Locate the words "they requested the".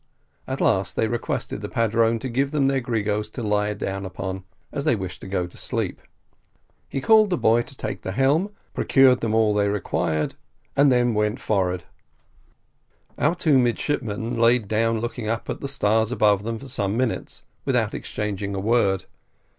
0.95-1.69